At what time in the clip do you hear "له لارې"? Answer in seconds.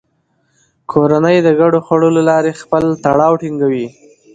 2.17-2.59